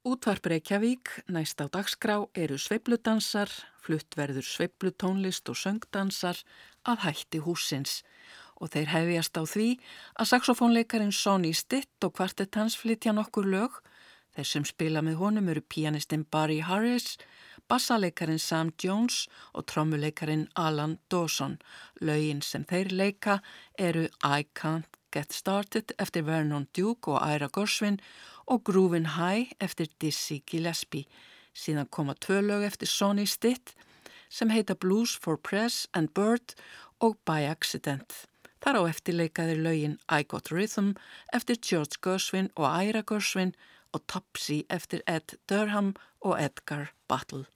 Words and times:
Útvarp 0.00 0.46
Reykjavík, 0.48 1.10
næst 1.28 1.60
á 1.60 1.68
dagskrá 1.68 2.14
eru 2.32 2.56
sveibludansar, 2.56 3.50
fluttverður 3.84 4.46
sveiblutónlist 4.48 5.50
og 5.52 5.58
söngdansar 5.60 6.38
að 6.88 7.02
hætti 7.04 7.40
húsins 7.44 7.98
og 8.56 8.72
þeir 8.72 8.88
hefjast 8.94 9.36
á 9.36 9.44
því 9.44 9.66
að 10.16 10.30
saxofónleikarin 10.30 11.12
Sonny 11.12 11.52
Stitt 11.52 12.00
og 12.00 12.14
kvartett 12.16 12.56
hans 12.56 12.78
flytja 12.80 13.12
nokkur 13.12 13.44
lög. 13.44 13.76
Þeir 14.32 14.48
sem 14.48 14.64
spila 14.64 15.02
með 15.04 15.20
honum 15.20 15.52
eru 15.52 15.60
pianistinn 15.60 16.24
Barry 16.24 16.62
Harris, 16.64 17.18
bassaleikarin 17.68 18.40
Sam 18.40 18.72
Jones 18.80 19.26
og 19.52 19.68
trommuleikarin 19.68 20.46
Alan 20.56 20.96
Dawson. 21.12 21.58
Lögin 22.00 22.40
sem 22.40 22.64
þeir 22.64 22.88
leika 22.88 23.42
eru 23.76 24.08
I 24.24 24.48
Can't 24.56 24.96
Get 25.12 25.32
Started 25.34 25.92
eftir 25.98 26.24
Vernon 26.24 26.68
Duke 26.72 27.10
og 27.10 27.20
Ira 27.20 27.48
Gorsvin 27.52 28.00
og 28.46 28.64
Groovin' 28.68 29.16
High 29.16 29.52
eftir 29.60 29.86
Dizzy 30.00 30.40
Gillespie. 30.46 31.06
Síðan 31.54 31.90
koma 31.90 32.14
tvö 32.14 32.40
lög 32.40 32.64
eftir 32.64 32.88
Sonny 32.88 33.26
Stitt 33.26 33.74
sem 34.30 34.50
heita 34.50 34.74
Blues 34.74 35.16
for 35.16 35.36
Press 35.36 35.88
and 35.94 36.08
Bird 36.14 36.54
og 37.00 37.18
By 37.26 37.46
Accident. 37.50 38.26
Þar 38.60 38.76
á 38.76 38.82
eftir 38.90 39.16
leikaðir 39.16 39.62
lögin 39.64 39.98
I 40.12 40.22
Got 40.22 40.52
Rhythm 40.52 40.92
eftir 41.32 41.56
George 41.56 41.98
Gershwin 42.04 42.50
og 42.56 42.68
Ira 42.68 43.02
Gershwin 43.02 43.54
og 43.92 44.06
Topsy 44.06 44.62
eftir 44.70 45.02
Ed 45.06 45.38
Durham 45.48 45.94
og 46.20 46.36
Edgar 46.40 46.92
Battle. 47.08 47.46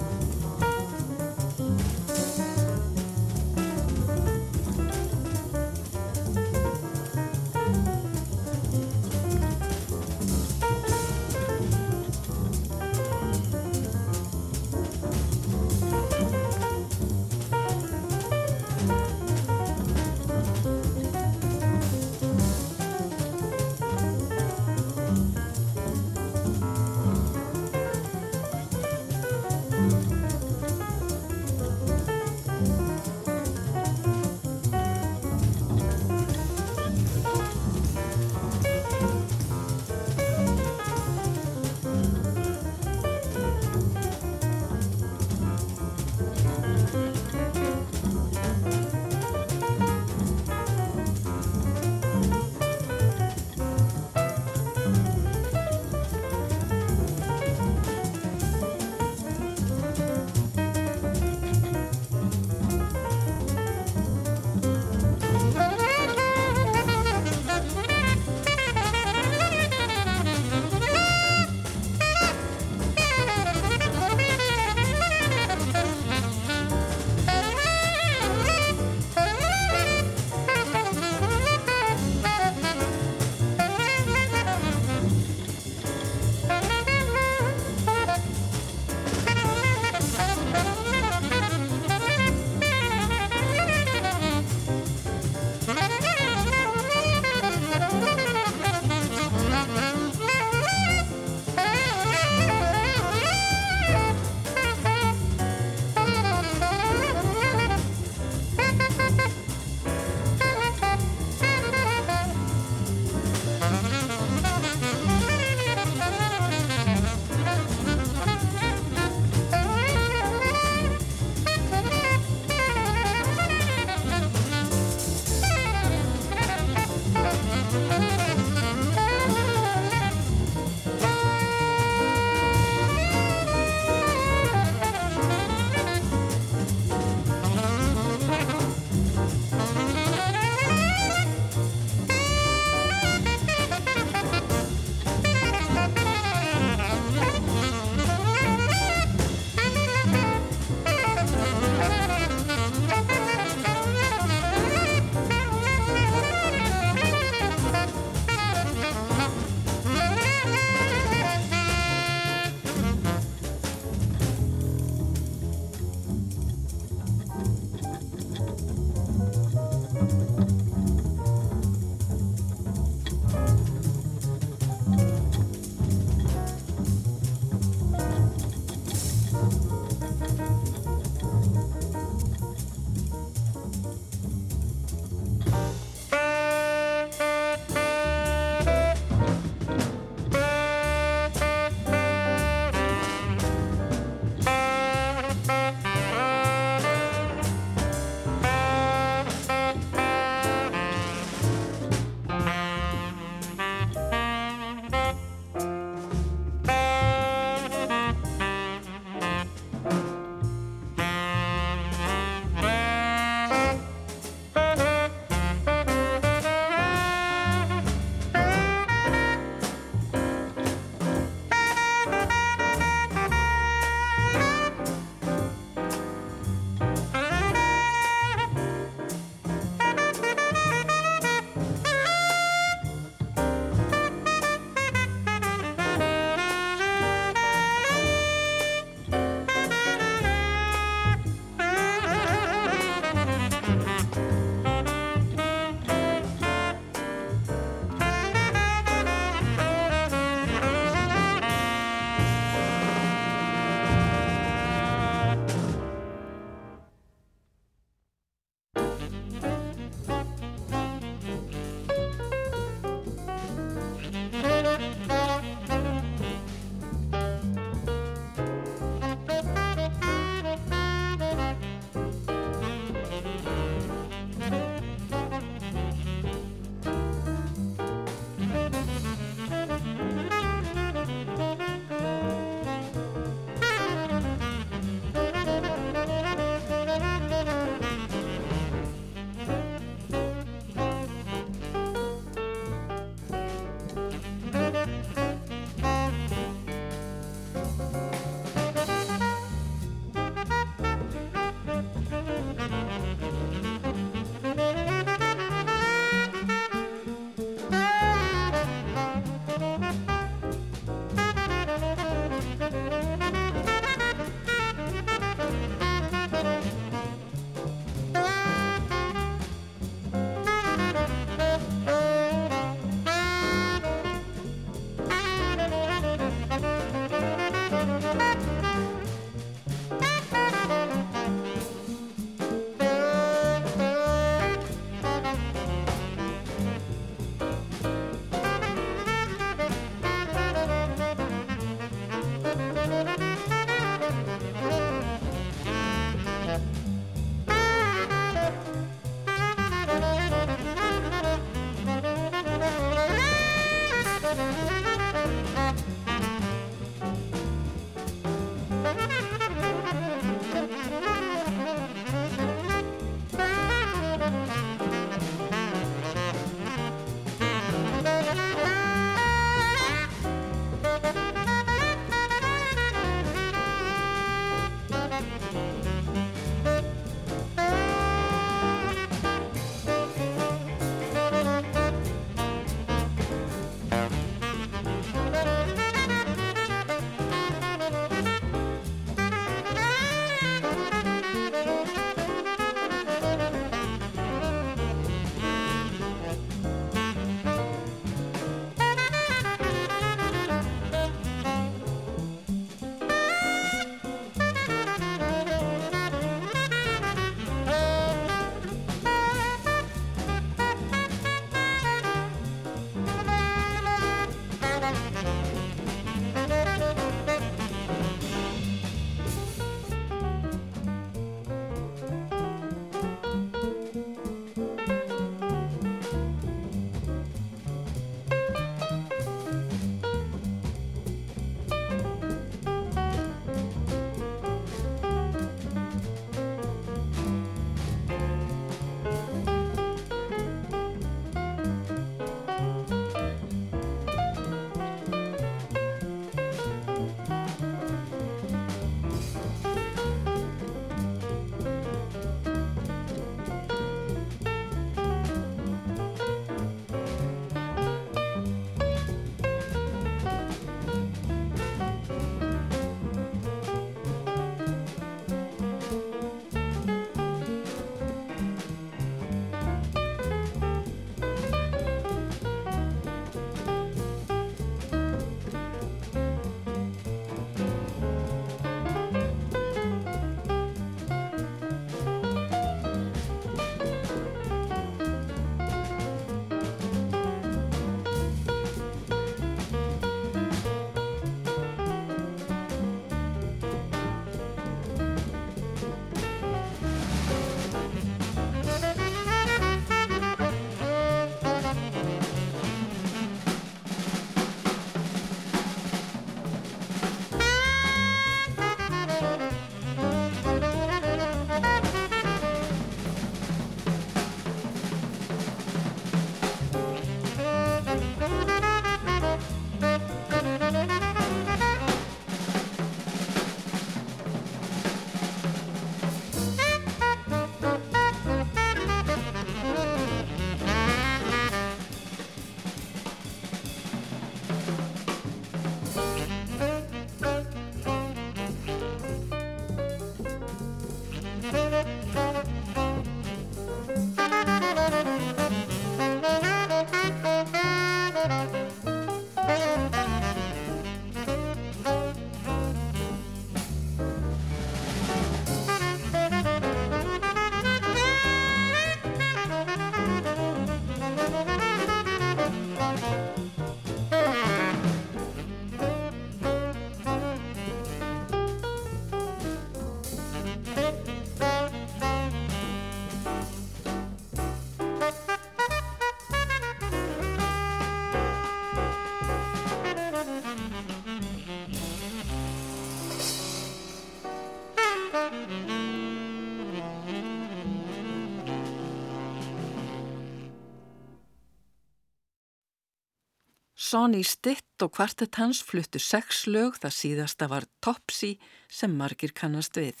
Sonny 593.94 594.24
Stitt 594.26 594.82
og 594.82 594.96
kvartett 594.96 595.36
hans 595.38 595.60
fluttu 595.62 596.00
sex 596.02 596.48
lög, 596.50 596.80
það 596.82 596.94
síðasta 596.96 597.46
var 597.46 597.62
Topsy 597.78 598.32
sem 598.66 598.90
margir 598.98 599.30
kannast 599.38 599.78
við. 599.78 600.00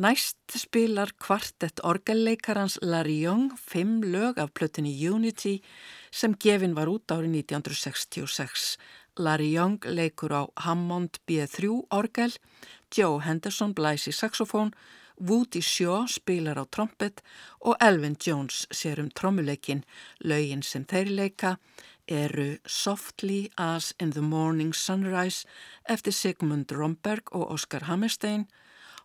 Næst 0.00 0.54
spilar 0.56 1.12
kvartett 1.20 1.82
orgelleikarans 1.84 2.78
Larry 2.80 3.18
Young 3.26 3.50
fimm 3.60 3.98
lög 4.00 4.40
af 4.40 4.54
plötinni 4.56 4.94
Unity 5.04 5.58
sem 6.08 6.32
gefin 6.32 6.72
var 6.78 6.88
út 6.88 7.12
árið 7.12 7.42
1966. 7.42 8.78
Larry 9.20 9.50
Young 9.52 9.76
leikur 9.84 10.32
á 10.32 10.42
Hammond 10.64 11.20
B3 11.28 11.68
orgel, 11.92 12.32
Joe 12.88 13.20
Henderson 13.20 13.76
blæs 13.76 14.08
í 14.08 14.16
saxofón, 14.16 14.72
Woody 15.20 15.60
Shaw 15.60 16.06
spilar 16.08 16.56
á 16.56 16.64
trompet 16.64 17.20
og 17.60 17.76
Elvin 17.84 18.16
Jones 18.16 18.64
sér 18.72 19.02
um 19.02 19.10
trommuleikin. 19.12 19.84
Lögin 20.24 20.64
sem 20.64 20.86
þeir 20.88 21.12
leika 21.12 21.58
eru 22.10 22.58
Softly 22.66 23.50
as 23.56 23.94
in 24.00 24.10
the 24.10 24.20
Morning 24.20 24.74
Sunrise 24.74 25.46
eftir 25.88 26.12
Sigmund 26.12 26.72
Romberg 26.72 27.22
og 27.32 27.50
Oscar 27.50 27.84
Hammerstein, 27.86 28.46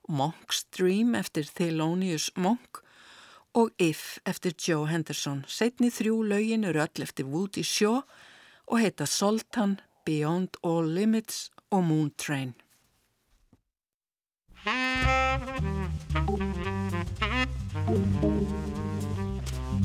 Monk's 0.09 0.65
Dream 0.77 1.15
eftir 1.15 1.45
Thelonious 1.45 2.31
Monk 2.35 2.81
og 3.53 3.69
If 3.79 4.17
eftir 4.25 4.53
Joe 4.67 4.87
Henderson. 4.87 5.45
Setni 5.47 5.89
þrjú 5.89 6.23
lögin 6.27 6.65
eru 6.65 6.81
öll 6.83 7.03
eftir 7.05 7.25
Woody 7.25 7.63
Shaw 7.63 8.01
og 8.67 8.79
heita 8.81 9.05
Soltan, 9.05 9.79
Beyond 10.05 10.57
All 10.63 10.89
Limits 10.89 11.51
og 11.71 11.83
Moon 11.83 12.11
Train. 12.17 12.55
Música 17.85 18.84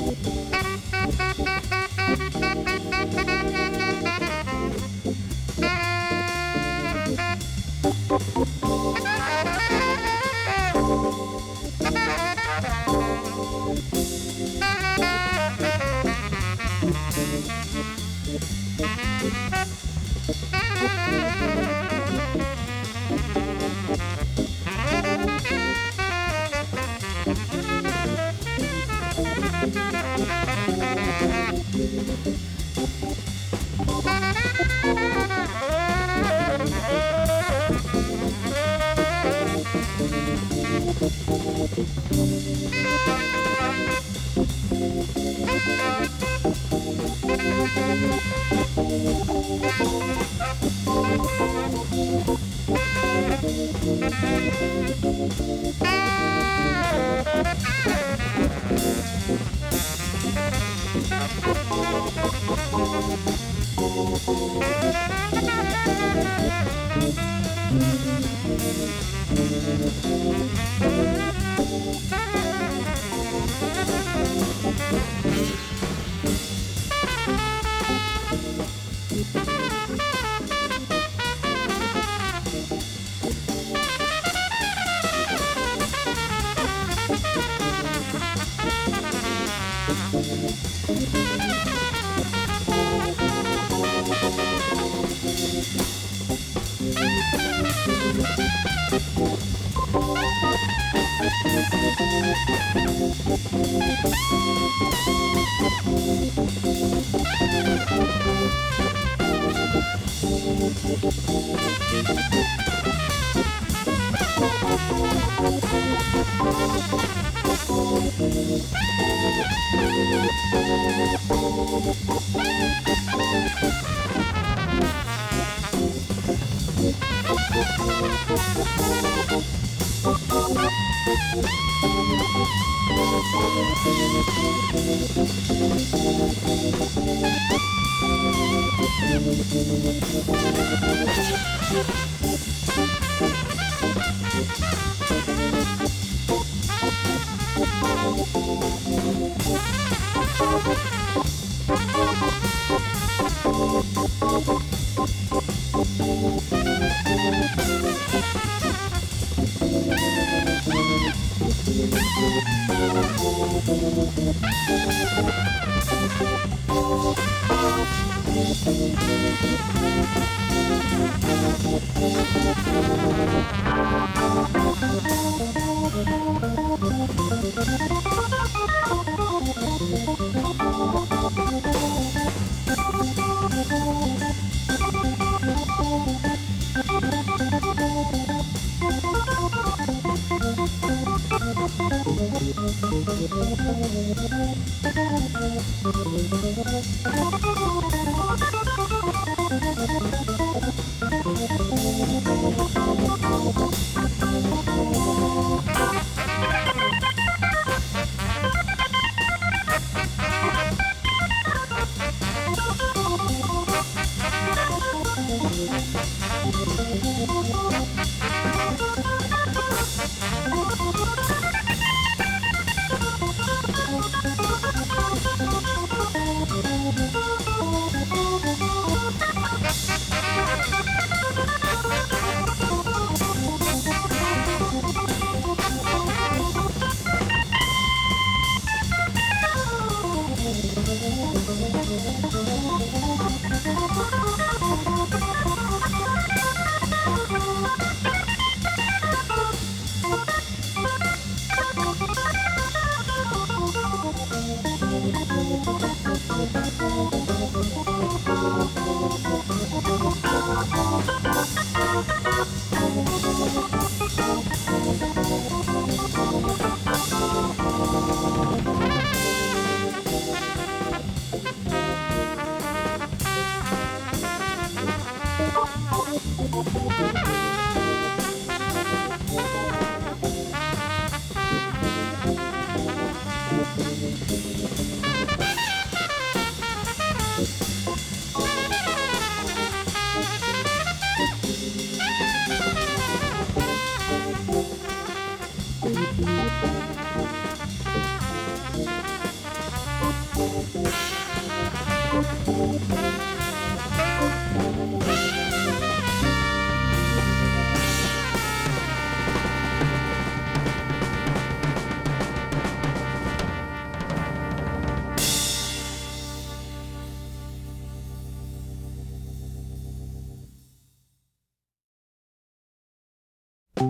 Thank 0.00 0.47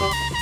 you 0.00 0.39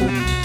嗯。 0.00 0.37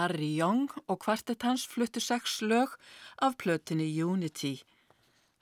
Larry 0.00 0.32
Young 0.40 0.70
og 0.88 1.02
kvartett 1.04 1.44
hans 1.44 1.66
fluttu 1.68 2.00
sex 2.00 2.40
lög 2.40 2.72
af 3.20 3.34
plötinni 3.36 3.88
Unity. 4.02 4.54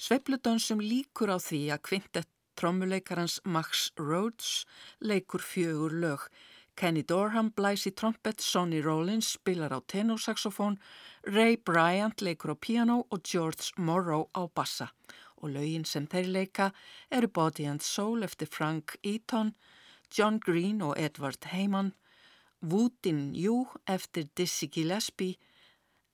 Sveipludansum 0.03 0.81
líkur 0.83 1.31
á 1.31 1.39
því 1.39 1.61
að 1.75 1.85
kvintett 1.87 2.31
trommuleikarans 2.59 3.37
Max 3.45 3.93
Rhodes 4.01 4.65
leikur 4.99 5.45
fjögur 5.51 5.95
lög. 6.03 6.25
Kenny 6.75 7.05
Dorham 7.07 7.53
blæs 7.55 7.87
í 7.87 7.93
trompet, 7.95 8.43
Sonny 8.43 8.81
Rollins 8.83 9.31
spilar 9.37 9.71
á 9.71 9.79
tenorsaxofón, 9.93 10.81
Ray 11.37 11.55
Bryant 11.57 12.19
leikur 12.23 12.55
á 12.55 12.57
piano 12.59 13.05
og 13.15 13.23
George 13.23 13.71
Morrow 13.79 14.27
á 14.35 14.43
bassa. 14.51 14.91
Og 15.39 15.55
lögin 15.55 15.87
sem 15.87 16.11
þeir 16.11 16.33
leika 16.35 16.73
eru 17.11 17.31
Body 17.31 17.71
and 17.71 17.83
Soul 17.83 18.27
eftir 18.27 18.51
Frank 18.51 18.99
Eaton, 19.05 19.55
John 20.11 20.43
Green 20.43 20.83
og 20.83 20.99
Edward 20.99 21.47
Heyman, 21.53 21.95
Woodin 22.61 23.35
You 23.35 23.67
eftir 23.87 24.25
Dizzy 24.35 24.69
Gillespie, 24.69 25.39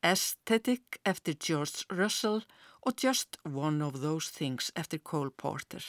Aesthetic 0.02 1.00
eftir 1.04 1.34
George 1.34 1.84
Russell 1.90 2.44
og 2.82 2.92
Just 3.02 3.38
One 3.44 3.84
of 3.84 3.94
Those 3.94 4.30
Things 4.32 4.70
eftir 4.76 4.98
Cole 4.98 5.30
Porter. 5.30 5.80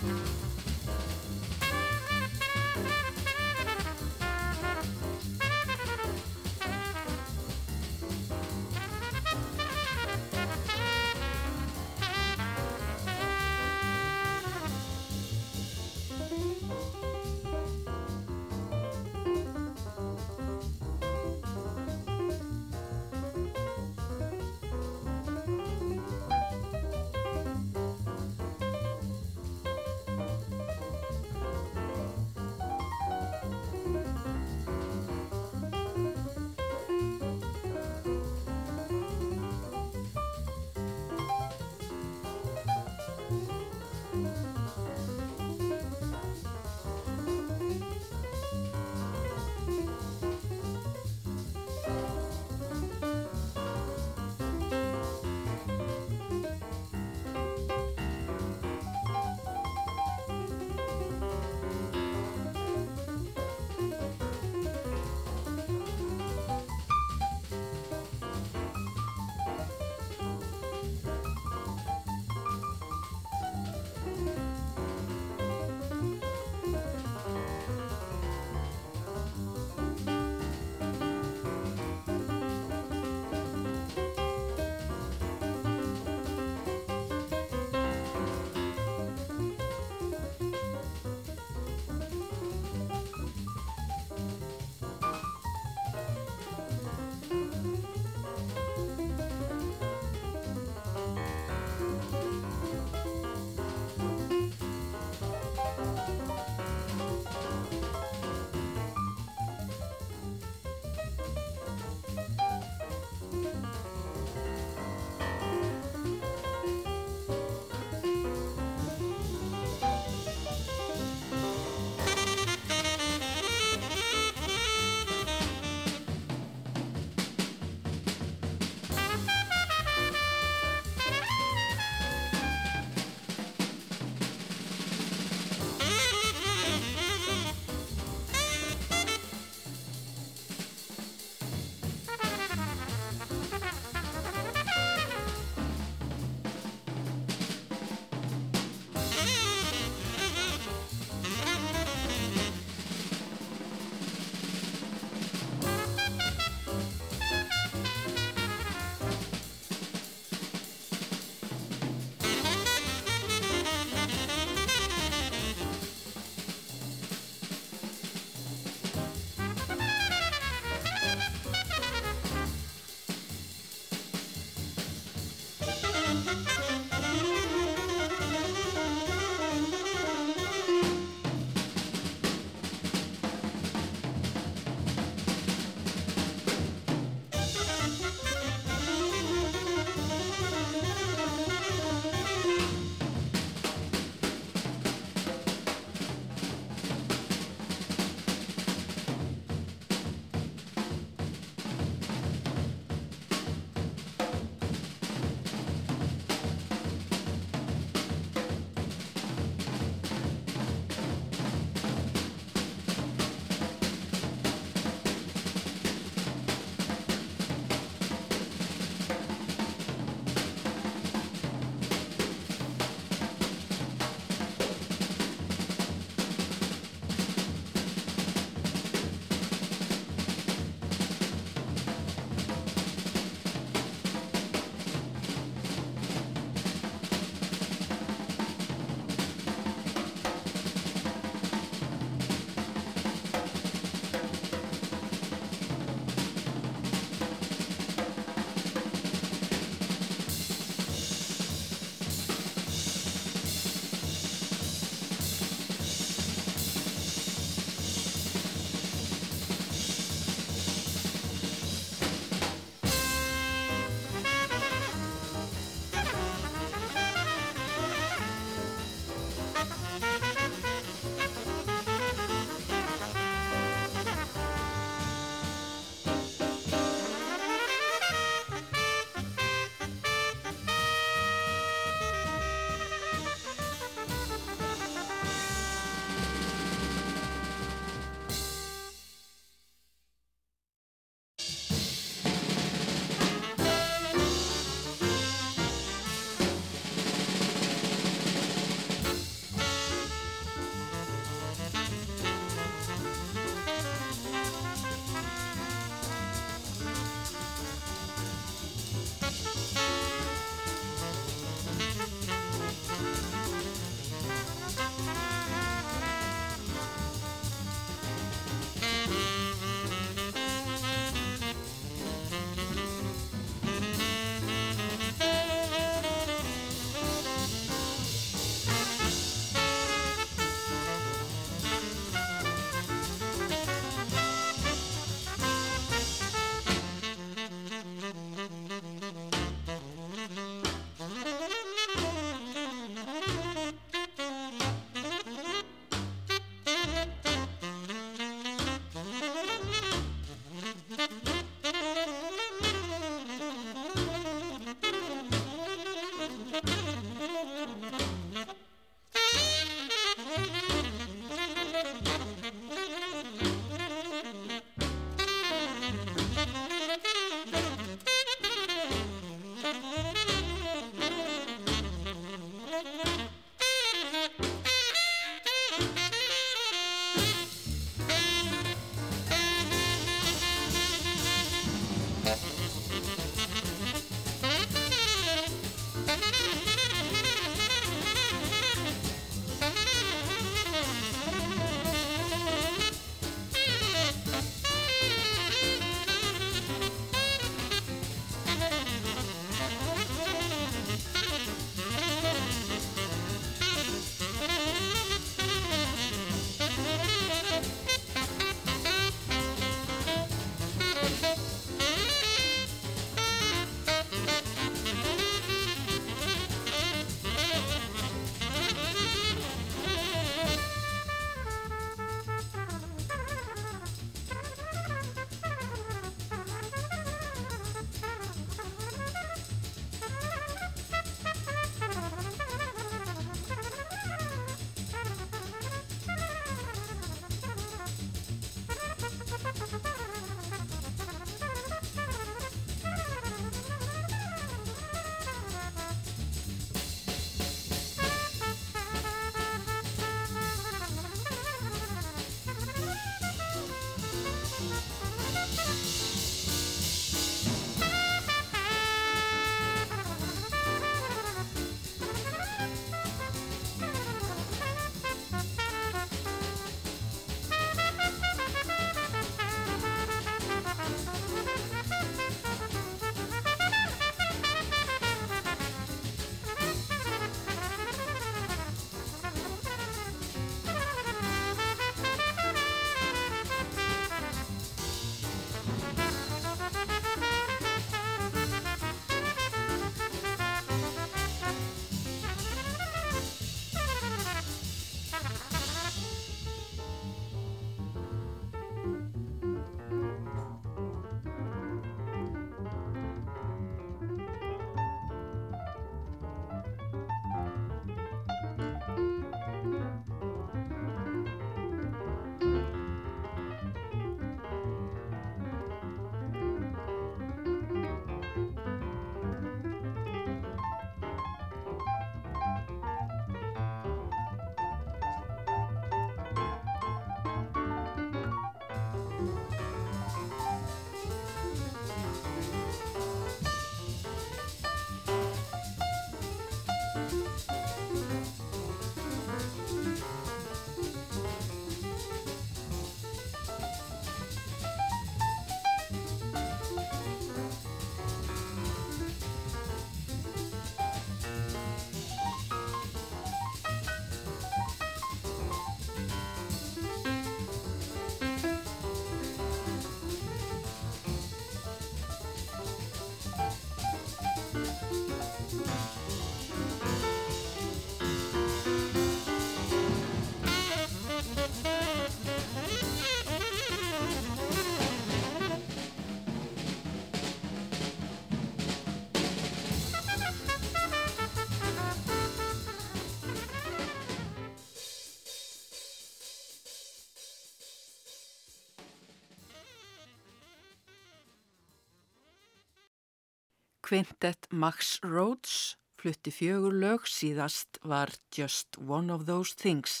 Quintet 593.86 594.48
Max 594.50 594.98
Rhodes 595.04 595.76
flutti 595.94 596.32
fjögur 596.34 596.74
lög 596.74 597.04
síðast 597.06 597.78
var 597.86 598.10
Just 598.34 598.74
One 598.82 599.14
of 599.14 599.28
Those 599.28 599.54
Things 599.54 600.00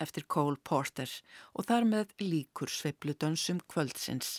eftir 0.00 0.24
Cole 0.24 0.56
Porter 0.64 1.10
og 1.52 1.66
þar 1.68 1.84
með 1.90 2.14
líkur 2.22 2.72
sveipludansum 2.72 3.60
kvöldsins 3.68 4.38